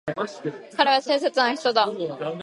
[0.75, 1.85] 彼は親切な人だ。